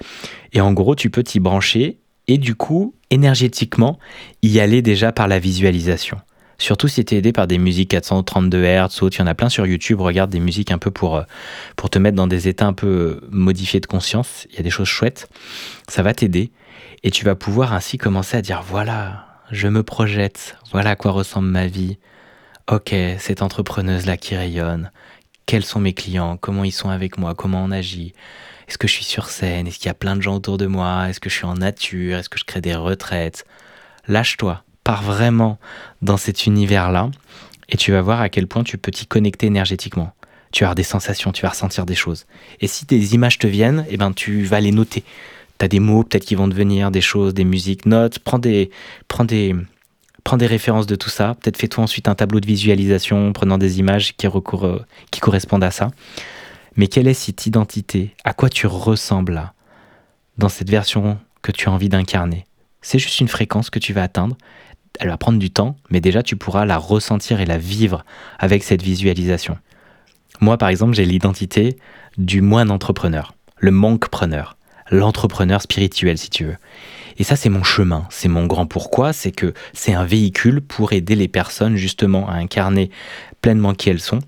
[0.53, 3.97] Et en gros, tu peux t'y brancher et du coup, énergétiquement,
[4.43, 6.19] y aller déjà par la visualisation.
[6.59, 9.27] Surtout si tu es aidé par des musiques 432 Hz ou autres, il y en
[9.27, 11.23] a plein sur YouTube, regarde des musiques un peu pour, euh,
[11.77, 14.63] pour te mettre dans des états un peu euh, modifiés de conscience, il y a
[14.63, 15.29] des choses chouettes,
[15.87, 16.51] ça va t'aider.
[17.03, 21.11] Et tu vas pouvoir ainsi commencer à dire voilà, je me projette, voilà à quoi
[21.11, 21.97] ressemble ma vie,
[22.69, 24.91] ok, cette entrepreneuse-là qui rayonne,
[25.49, 28.13] quels sont mes clients, comment ils sont avec moi, comment on agit,
[28.67, 29.65] est-ce que je suis sur scène?
[29.65, 31.09] Est-ce qu'il y a plein de gens autour de moi?
[31.09, 32.19] Est-ce que je suis en nature?
[32.19, 33.45] Est-ce que je crée des retraites?
[34.07, 35.57] Lâche-toi, pars vraiment
[36.03, 37.09] dans cet univers-là
[37.67, 40.13] et tu vas voir à quel point tu peux t'y connecter énergétiquement.
[40.51, 42.27] Tu vas avoir des sensations, tu vas ressentir des choses.
[42.61, 45.03] Et si des images te viennent, eh ben, tu vas les noter.
[45.57, 48.69] Tu as des mots peut-être qui vont devenir, des choses, des musiques, notes, prends des,
[49.07, 49.55] prends des,
[50.23, 51.35] prends des références de tout ça.
[51.35, 55.71] Peut-être fais-toi ensuite un tableau de visualisation prenant des images qui, recourent, qui correspondent à
[55.71, 55.89] ça.
[56.75, 58.15] Mais quelle est cette identité?
[58.23, 59.51] À quoi tu ressembles
[60.37, 62.45] Dans cette version que tu as envie d'incarner?
[62.81, 64.37] C'est juste une fréquence que tu vas atteindre.
[64.99, 68.05] Elle va prendre du temps, mais déjà tu pourras la ressentir et la vivre
[68.37, 69.57] avec cette visualisation.
[70.41, 71.77] Moi, par exemple, j'ai l'identité
[72.17, 74.57] du moine entrepreneur, le monkpreneur,
[74.89, 76.57] l'entrepreneur spirituel, si tu veux.
[77.19, 80.93] Et ça, c'est mon chemin, c'est mon grand pourquoi, c'est que c'est un véhicule pour
[80.93, 82.89] aider les personnes justement à incarner
[83.41, 84.19] pleinement qui elles sont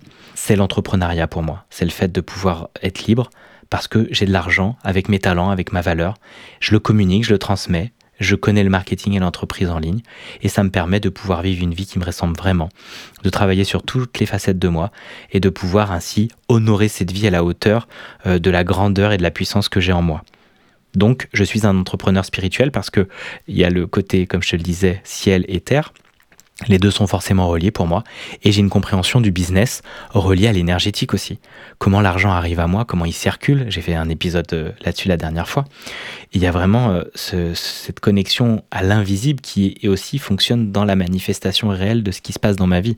[0.41, 1.65] c'est l'entrepreneuriat pour moi.
[1.69, 3.29] C'est le fait de pouvoir être libre
[3.69, 6.15] parce que j'ai de l'argent avec mes talents, avec ma valeur.
[6.59, 7.91] Je le communique, je le transmets.
[8.19, 10.01] Je connais le marketing et l'entreprise en ligne
[10.41, 12.69] et ça me permet de pouvoir vivre une vie qui me ressemble vraiment,
[13.23, 14.91] de travailler sur toutes les facettes de moi
[15.31, 17.87] et de pouvoir ainsi honorer cette vie à la hauteur
[18.27, 20.23] euh, de la grandeur et de la puissance que j'ai en moi.
[20.95, 23.07] Donc, je suis un entrepreneur spirituel parce que
[23.47, 25.93] il y a le côté, comme je te le disais, ciel et terre.
[26.67, 28.03] Les deux sont forcément reliés pour moi
[28.43, 31.39] et j'ai une compréhension du business reliée à l'énergétique aussi.
[31.79, 33.65] Comment l'argent arrive à moi, comment il circule.
[33.69, 35.65] J'ai fait un épisode euh, là-dessus la dernière fois.
[36.33, 41.69] Il y a vraiment euh, cette connexion à l'invisible qui aussi fonctionne dans la manifestation
[41.69, 42.97] réelle de ce qui se passe dans ma vie.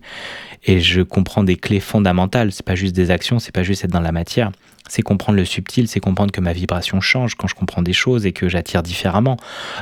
[0.65, 2.51] Et je comprends des clés fondamentales.
[2.51, 4.51] C'est pas juste des actions, c'est pas juste être dans la matière
[4.88, 8.26] c'est comprendre le subtil, c'est comprendre que ma vibration change quand je comprends des choses
[8.26, 9.38] et que j'attire différemment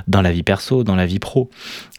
[0.07, 1.49] dans la vie perso, dans la vie pro,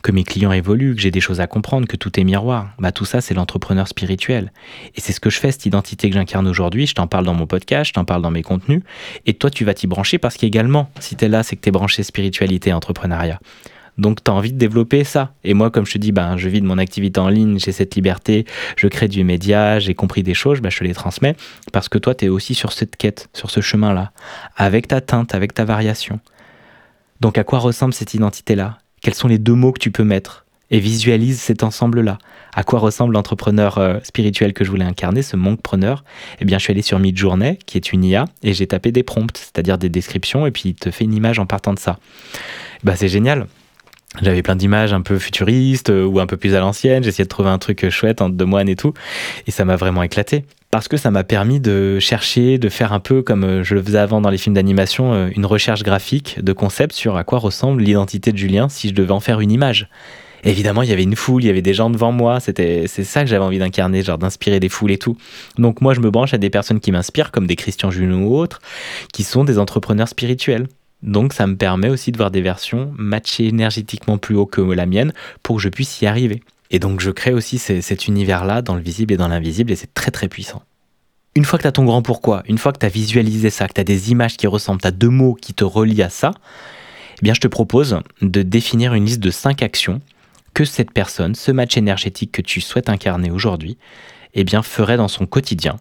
[0.03, 2.71] que mes clients évoluent, que j'ai des choses à comprendre, que tout est miroir.
[2.79, 4.53] Bah tout ça c'est l'entrepreneur spirituel.
[4.95, 7.35] Et c'est ce que je fais cette identité que j'incarne aujourd'hui, je t'en parle dans
[7.35, 8.83] mon podcast, je t'en parle dans mes contenus
[9.27, 11.69] et toi tu vas t'y brancher parce qu'également si tu es là, c'est que tu
[11.69, 13.41] es branché spiritualité entrepreneuriat.
[13.99, 15.35] Donc, tu as envie de développer ça.
[15.45, 17.73] Et moi, comme je te dis, ben, je vis de mon activité en ligne, j'ai
[17.73, 21.37] cette liberté, je crée du média, j'ai compris des choses, ben, je te les transmets
[21.73, 24.13] parce que toi, tu es aussi sur cette quête, sur ce chemin-là,
[24.57, 26.21] avec ta teinte, avec ta variation.
[27.21, 28.79] Donc, à quoi ressemble cette identité-là?
[29.03, 30.47] Quels sont les deux mots que tu peux mettre?
[30.71, 32.17] Et visualise cet ensemble-là.
[32.55, 36.03] À quoi ressemble l'entrepreneur euh, spirituel que je voulais incarner, ce monkpreneur?
[36.41, 39.03] Eh bien, je suis allé sur Midjourney, qui est une IA, et j'ai tapé des
[39.03, 41.99] prompts, c'est-à-dire des descriptions, et puis il te fait une image en partant de ça.
[42.85, 43.47] Bah, c'est génial
[44.21, 47.03] j'avais plein d'images un peu futuristes euh, ou un peu plus à l'ancienne.
[47.03, 48.93] J'essayais de trouver un truc chouette entre deux moines et tout.
[49.47, 50.45] Et ça m'a vraiment éclaté.
[50.71, 53.83] Parce que ça m'a permis de chercher, de faire un peu comme euh, je le
[53.83, 57.39] faisais avant dans les films d'animation, euh, une recherche graphique de concept sur à quoi
[57.39, 59.89] ressemble l'identité de Julien si je devais en faire une image.
[60.45, 62.41] Évidemment, il y avait une foule, il y avait des gens devant moi.
[62.41, 65.17] C'était, c'est ça que j'avais envie d'incarner, genre d'inspirer des foules et tout.
[65.57, 68.37] Donc moi, je me branche à des personnes qui m'inspirent, comme des Christian Junot ou
[68.37, 68.61] autres,
[69.13, 70.67] qui sont des entrepreneurs spirituels.
[71.03, 74.87] Donc ça me permet aussi de voir des versions matchées énergétiquement plus haut que la
[74.87, 75.13] mienne
[75.43, 76.43] pour que je puisse y arriver.
[76.71, 79.93] Et donc je crée aussi cet univers-là dans le visible et dans l'invisible et c'est
[79.93, 80.63] très très puissant.
[81.35, 83.67] Une fois que tu as ton grand pourquoi, une fois que tu as visualisé ça,
[83.67, 86.33] que tu as des images qui ressemblent, tu deux mots qui te relient à ça,
[87.19, 90.01] eh bien je te propose de définir une liste de cinq actions
[90.55, 93.79] que cette personne, ce match énergétique que tu souhaites incarner aujourd'hui,
[94.35, 95.77] eh bien ferait dans son quotidien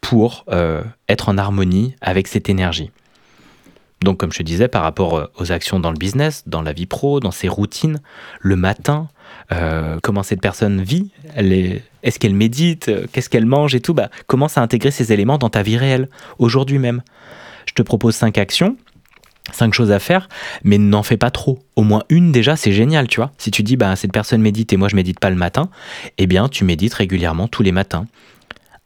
[0.00, 2.90] pour euh, être en harmonie avec cette énergie.
[4.02, 6.72] Donc, comme je te disais, par rapport euh, aux actions dans le business, dans la
[6.72, 8.00] vie pro, dans ses routines,
[8.40, 9.08] le matin,
[9.52, 11.10] euh, comment cette personne vit,
[12.02, 15.38] est-ce qu'elle médite, euh, qu'est-ce qu'elle mange et tout, bah, commence à intégrer ces éléments
[15.38, 17.02] dans ta vie réelle, aujourd'hui même.
[17.66, 18.76] Je te propose cinq actions,
[19.52, 20.28] cinq choses à faire,
[20.64, 21.60] mais n'en fais pas trop.
[21.76, 23.30] Au moins une déjà, c'est génial, tu vois.
[23.38, 25.68] Si tu dis, bah, cette personne médite et moi je médite pas le matin,
[26.18, 28.06] eh bien, tu médites régulièrement tous les matins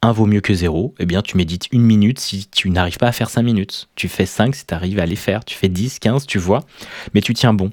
[0.02, 3.12] vaut mieux que zéro, eh bien tu médites une minute si tu n'arrives pas à
[3.12, 3.88] faire cinq minutes.
[3.94, 5.44] Tu fais cinq si tu arrives à les faire.
[5.44, 6.60] Tu fais 10, 15, tu vois,
[7.14, 7.70] mais tu tiens bon.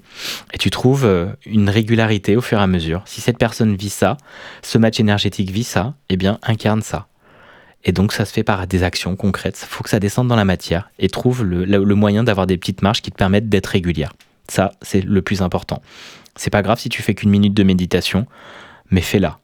[0.53, 3.03] Et tu trouves euh, une régularité au fur et à mesure.
[3.05, 4.17] Si cette personne vit ça,
[4.61, 7.07] ce match énergétique vit ça, eh bien incarne ça.
[7.83, 9.59] Et donc ça se fait par des actions concrètes.
[9.61, 12.57] Il faut que ça descende dans la matière et trouve le, le moyen d'avoir des
[12.57, 14.13] petites marches qui te permettent d'être régulière.
[14.49, 15.81] Ça, c'est le plus important.
[16.35, 18.25] C'est pas grave si tu fais qu'une minute de méditation,
[18.89, 19.39] mais fais-la.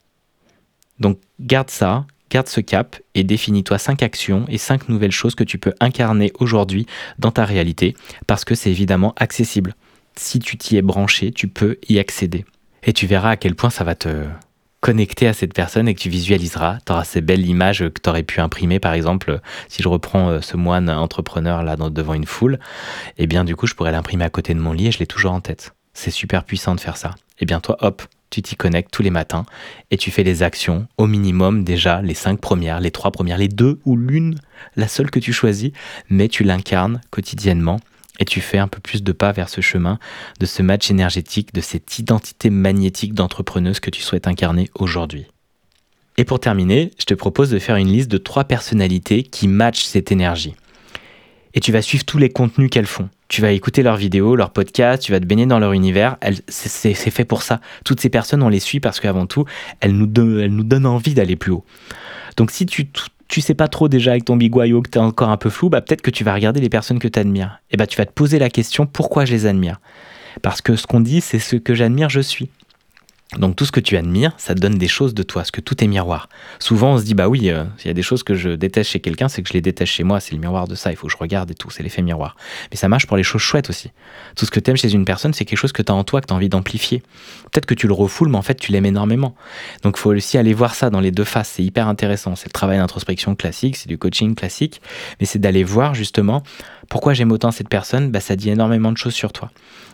[0.98, 5.44] Donc garde ça, garde ce cap et définis-toi cinq actions et cinq nouvelles choses que
[5.44, 6.86] tu peux incarner aujourd'hui
[7.18, 7.94] dans ta réalité,
[8.26, 9.74] parce que c'est évidemment accessible.
[10.16, 12.44] Si tu t'y es branché, tu peux y accéder.
[12.82, 14.24] Et tu verras à quel point ça va te
[14.80, 16.78] connecter à cette personne et que tu visualiseras.
[16.86, 20.30] Tu auras ces belles images que tu aurais pu imprimer, par exemple, si je reprends
[20.30, 22.54] euh, ce moine entrepreneur là devant une foule,
[23.18, 24.98] et eh bien du coup je pourrais l'imprimer à côté de mon lit et je
[24.98, 25.74] l'ai toujours en tête.
[25.92, 27.10] C'est super puissant de faire ça.
[27.38, 29.44] Et eh bien toi, hop, tu t'y connectes tous les matins
[29.90, 33.48] et tu fais les actions au minimum déjà, les cinq premières, les trois premières, les
[33.48, 34.38] deux ou l'une,
[34.76, 35.72] la seule que tu choisis,
[36.08, 37.80] mais tu l'incarnes quotidiennement
[38.20, 39.98] et tu fais un peu plus de pas vers ce chemin,
[40.38, 45.26] de ce match énergétique, de cette identité magnétique d'entrepreneuse que tu souhaites incarner aujourd'hui.
[46.16, 49.84] Et pour terminer, je te propose de faire une liste de trois personnalités qui matchent
[49.84, 50.54] cette énergie.
[51.54, 54.50] Et tu vas suivre tous les contenus qu'elles font tu vas écouter leurs vidéos, leurs
[54.50, 56.16] podcasts, tu vas te baigner dans leur univers.
[56.48, 57.60] C'est fait pour ça.
[57.84, 59.44] Toutes ces personnes, on les suit parce qu'avant tout,
[59.78, 61.64] elles nous, donnent envie d'aller plus haut.
[62.36, 62.90] Donc si tu
[63.28, 65.68] tu sais pas trop déjà avec ton biguayo que tu es encore un peu flou,
[65.68, 67.60] bah peut-être que tu vas regarder les personnes que tu admires.
[67.70, 69.80] Et bah tu vas te poser la question pourquoi je les admire?
[70.42, 72.50] Parce que ce qu'on dit, c'est ce que j'admire, je suis.
[73.38, 75.60] Donc tout ce que tu admires, ça te donne des choses de toi, parce que
[75.60, 76.28] tout est miroir.
[76.58, 78.90] Souvent on se dit bah oui, euh, il y a des choses que je déteste
[78.90, 80.96] chez quelqu'un, c'est que je les déteste chez moi, c'est le miroir de ça, il
[80.96, 82.36] faut que je regarde et tout, c'est l'effet miroir.
[82.72, 83.92] Mais ça marche pour les choses chouettes aussi.
[84.34, 86.02] Tout ce que tu aimes chez une personne, c'est quelque chose que tu as en
[86.02, 87.04] toi, que tu as envie d'amplifier.
[87.52, 89.36] Peut-être que tu le refoules, mais en fait tu l'aimes énormément.
[89.84, 92.34] Donc il faut aussi aller voir ça dans les deux faces, c'est hyper intéressant.
[92.34, 94.82] C'est le travail d'introspection classique, c'est du coaching classique,
[95.20, 96.42] mais c'est d'aller voir justement
[96.88, 99.52] pourquoi j'aime autant cette personne, bah ça dit énormément de choses sur toi.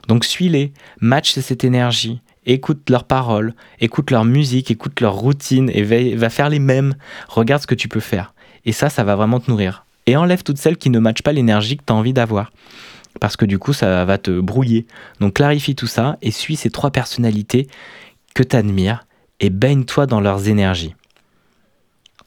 [0.09, 5.83] Donc suis-les, match cette énergie, écoute leurs paroles, écoute leur musique, écoute leur routine et
[6.15, 6.95] va, faire les mêmes.
[7.29, 8.35] Regarde ce que tu peux faire.
[8.65, 9.85] Et ça, ça va vraiment te nourrir.
[10.07, 12.53] Et enlève toutes celles qui ne matchent pas l'énergie que tu as envie d'avoir.
[13.21, 14.87] Parce que du coup, ça va te brouiller.
[15.21, 17.67] Donc clarifie tout ça et suis ces trois personnalités
[18.35, 19.05] que tu admires
[19.41, 20.95] et baigne-toi dans leurs énergies.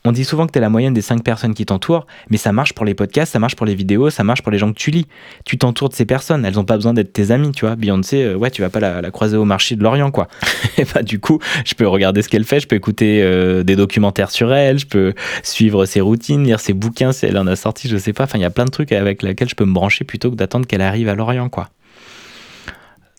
[0.06, 2.54] On dit souvent que tu es la moyenne des cinq personnes qui t'entourent, mais ça
[2.54, 4.78] marche pour les podcasts, ça marche pour les vidéos, ça marche pour les gens que
[4.78, 5.08] tu lis.
[5.44, 7.76] Tu t'entoures de ces personnes, elles n'ont pas besoin d'être tes amis, tu vois.
[7.76, 10.30] Beyoncé, euh, ouais, tu vas pas la, croiser au marché de l'Orient, quoi.
[10.78, 13.76] et bah, du coup, je peux regarder ce qu'elle fait, je peux écouter euh, des
[13.76, 17.58] documentaires sur elle, je peux suivre ses routines, lire ses bouquins si elle en a
[17.58, 18.24] sorti, je sais pas.
[18.24, 20.36] Enfin, il y a plein de trucs avec lesquels je peux me brancher plutôt que
[20.36, 21.70] d'attendre qu'elle arrive à l'Orient, quoi.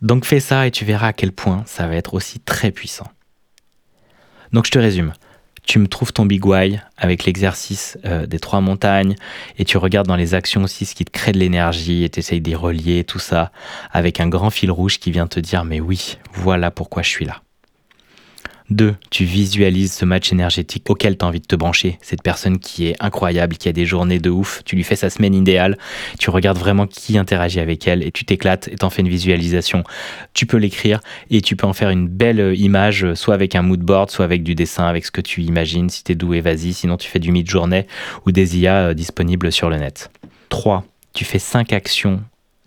[0.00, 3.06] Donc fais ça et tu verras à quel point ça va être aussi très puissant.
[4.54, 5.12] Donc je te résume
[5.62, 9.16] tu me trouves ton big why avec l'exercice euh, des trois montagnes
[9.58, 12.18] et tu regardes dans les actions aussi ce qui te crée de l'énergie et tu
[12.18, 13.52] essayes d'y relier tout ça
[13.92, 17.24] avec un grand fil rouge qui vient te dire mais oui, voilà pourquoi je suis
[17.24, 17.42] là.
[18.70, 18.94] 2.
[19.10, 21.98] Tu visualises ce match énergétique auquel tu as envie de te brancher.
[22.02, 24.62] Cette personne qui est incroyable, qui a des journées de ouf.
[24.64, 25.76] Tu lui fais sa semaine idéale.
[26.18, 29.82] Tu regardes vraiment qui interagit avec elle et tu t'éclates et t'en fais une visualisation.
[30.34, 33.80] Tu peux l'écrire et tu peux en faire une belle image, soit avec un mood
[33.80, 35.90] board, soit avec du dessin, avec ce que tu imagines.
[35.90, 36.72] Si t'es doué, vas-y.
[36.72, 37.86] Sinon, tu fais du mid-journée
[38.26, 40.10] ou des IA euh, disponibles sur le net.
[40.48, 40.84] 3.
[41.12, 42.20] Tu fais 5 actions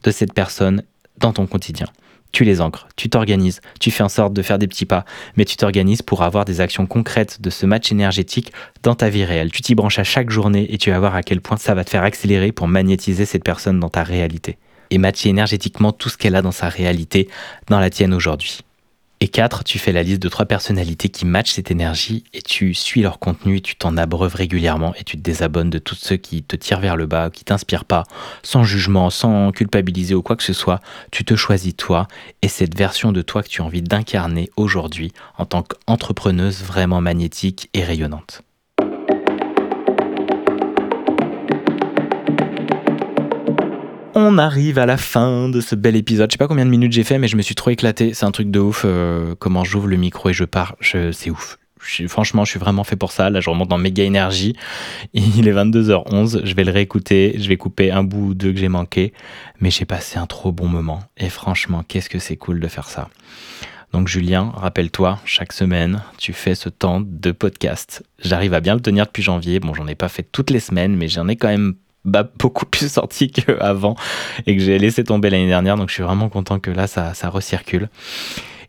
[0.03, 0.83] de cette personne
[1.19, 1.87] dans ton quotidien
[2.33, 5.05] tu les ancres, tu t'organises, tu fais en sorte de faire des petits pas,
[5.37, 9.23] mais tu t'organises pour avoir des actions concrètes de ce match énergétique dans ta vie
[9.23, 9.51] réelle.
[9.51, 11.85] Tu t'y branches à chaque journée et tu vas voir à quel point ça va
[11.85, 14.57] te faire accélérer pour magnétiser cette personne dans ta réalité
[14.89, 17.29] et matcher énergétiquement tout ce qu'elle a dans sa réalité
[17.69, 18.61] dans la tienne aujourd'hui.
[19.23, 22.73] Et 4, tu fais la liste de trois personnalités qui matchent cette énergie et tu
[22.73, 26.43] suis leur contenu, tu t'en abreuves régulièrement et tu te désabonnes de tous ceux qui
[26.43, 28.03] te tirent vers le bas, qui t'inspirent pas,
[28.43, 30.81] sans jugement, sans culpabiliser ou quoi que ce soit.
[31.09, 32.09] Tu te choisis toi
[32.41, 36.99] et cette version de toi que tu as envie d'incarner aujourd'hui en tant qu'entrepreneuse vraiment
[36.99, 38.43] magnétique et rayonnante.
[44.15, 46.29] On arrive à la fin de ce bel épisode.
[46.29, 48.13] Je sais pas combien de minutes j'ai fait, mais je me suis trop éclaté.
[48.13, 48.83] C'est un truc de ouf.
[48.85, 51.57] Euh, comment j'ouvre le micro et je pars, c'est ouf.
[52.07, 53.31] franchement, je suis vraiment fait pour ça.
[53.31, 54.55] Là, je remonte dans méga énergie.
[55.15, 56.45] Il est 22h11.
[56.45, 57.35] Je vais le réécouter.
[57.39, 59.13] Je vais couper un bout ou deux que j'ai manqué.
[59.59, 60.99] Mais j'ai passé un trop bon moment.
[61.17, 63.09] Et franchement, qu'est-ce que c'est cool de faire ça.
[63.93, 68.03] Donc Julien, rappelle-toi, chaque semaine, tu fais ce temps de podcast.
[68.19, 69.59] J'arrive à bien le tenir depuis janvier.
[69.59, 72.65] Bon, j'en ai pas fait toutes les semaines, mais j'en ai quand même bah, beaucoup
[72.65, 73.95] plus sorti qu'avant
[74.45, 75.77] et que j'ai laissé tomber l'année dernière.
[75.77, 77.89] Donc je suis vraiment content que là, ça, ça recircule.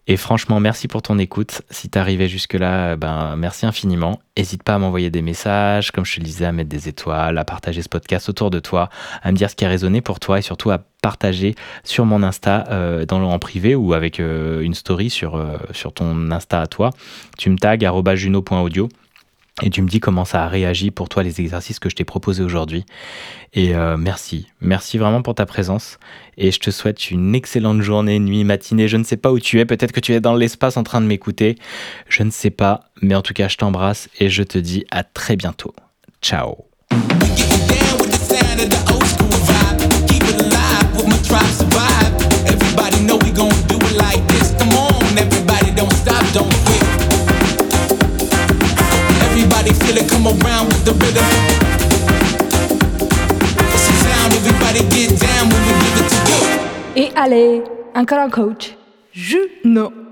[0.07, 1.63] Et franchement, merci pour ton écoute.
[1.71, 4.21] Si t'es arrivé jusque-là, ben, merci infiniment.
[4.37, 7.39] N'hésite pas à m'envoyer des messages, comme je te le disais, à mettre des étoiles,
[7.39, 8.91] à partager ce podcast autour de toi,
[9.23, 11.55] à me dire ce qui a résonné pour toi et surtout à partager
[11.85, 15.95] sur mon Insta euh, dans, en privé ou avec euh, une story sur, euh, sur
[15.95, 16.91] ton Insta à toi.
[17.39, 17.79] Tu me tags
[18.15, 18.89] juno.audio
[19.63, 22.05] et tu me dis comment ça a réagi pour toi les exercices que je t'ai
[22.05, 22.85] proposés aujourd'hui.
[23.53, 25.99] Et euh, merci, merci vraiment pour ta présence.
[26.37, 28.89] Et je te souhaite une excellente journée, nuit, matinée.
[28.89, 31.01] Je ne sais pas où tu es, peut-être que tu es dans l'espace en train
[31.01, 31.57] de m'écouter.
[32.09, 35.05] Je ne sais pas, mais en tout cas, je t'embrasse et je te dis à
[35.05, 35.73] très bientôt.
[36.21, 36.57] Ciao.
[56.97, 57.63] Et allez,
[57.95, 58.77] encore un coach.
[59.13, 60.04] Juno.